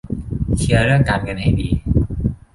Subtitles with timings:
[0.57, 1.69] เคลียร์เรื่องการเงินให้ดี